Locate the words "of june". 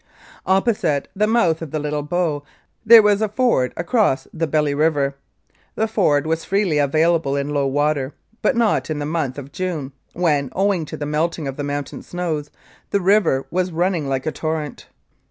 9.37-9.91